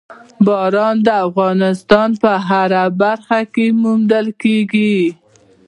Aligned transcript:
باران 0.45 0.95
د 1.07 1.07
افغانستان 1.27 2.09
په 2.21 2.31
هره 2.47 2.83
برخه 3.01 3.39
کې 3.53 3.65
موندل 3.81 4.27
کېږي. 4.41 4.97